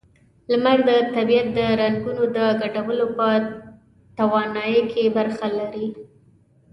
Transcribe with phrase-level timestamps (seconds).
[0.51, 2.39] لمر د طبیعت د رنگونو د
[2.73, 3.27] ګډولو په
[4.17, 5.87] توانایۍ کې برخه لري.